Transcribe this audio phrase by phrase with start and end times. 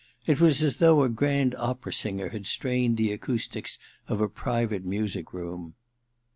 [0.25, 3.77] It was as though a grand opera singer had strained the acoustics
[4.07, 5.75] of a private music room.